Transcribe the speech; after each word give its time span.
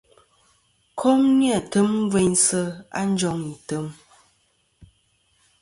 Kom 0.99 1.21
ni-a 1.37 1.59
tem 1.71 1.89
gveynsɨ̀ 2.11 2.63
a 2.99 3.01
njoŋ 3.11 3.37
item. 3.53 3.87